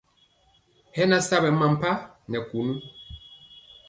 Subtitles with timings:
[0.95, 1.91] Hɛ na sa ɓɛ mampa
[2.29, 2.73] nɛ kunu.